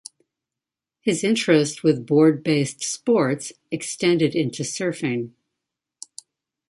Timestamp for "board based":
2.07-2.81